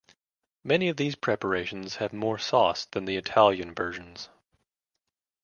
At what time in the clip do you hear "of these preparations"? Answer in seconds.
0.89-1.97